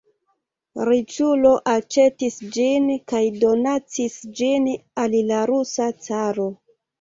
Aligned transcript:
Riĉulo 0.87 1.51
aĉetis 1.73 2.37
ĝin 2.55 2.87
kaj 3.13 3.19
donacis 3.43 4.17
ĝin 4.41 4.67
al 5.05 5.19
la 5.29 5.43
rusa 5.53 5.91
caro. 6.09 6.49